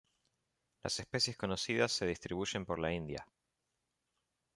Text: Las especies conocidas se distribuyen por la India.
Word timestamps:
Las 0.81 0.97
especies 0.99 1.37
conocidas 1.37 1.91
se 1.91 2.07
distribuyen 2.07 2.65
por 2.65 2.79
la 2.79 2.91
India. 2.91 3.23